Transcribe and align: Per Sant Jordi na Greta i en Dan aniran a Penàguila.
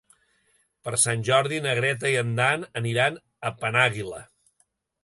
Per 0.87 0.93
Sant 1.01 1.25
Jordi 1.27 1.59
na 1.67 1.75
Greta 1.81 2.11
i 2.15 2.17
en 2.25 2.35
Dan 2.41 2.67
aniran 2.83 3.21
a 3.51 3.57
Penàguila. 3.63 4.27